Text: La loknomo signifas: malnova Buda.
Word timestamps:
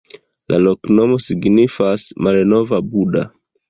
La 0.53 0.57
loknomo 0.67 1.19
signifas: 1.27 2.09
malnova 2.29 2.85
Buda. 2.93 3.29